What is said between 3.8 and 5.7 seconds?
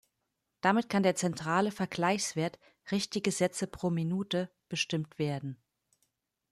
Minute“ bestimmt werden.